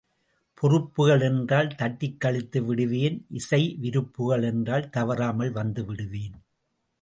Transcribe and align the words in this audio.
பொறுப்புகள் 0.53 1.21
என்றால் 1.21 1.67
தட்டிக்கழித்து 1.67 2.59
விடுவேன் 2.65 3.25
இசை 3.29 3.61
விருப்புகள் 3.79 4.43
என்றால் 4.43 4.89
தவறாமல் 4.89 5.53
வந்துவிடுவேன். 5.53 6.35